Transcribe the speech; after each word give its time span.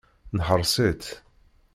Neḥreṣ-itt. 0.37 1.05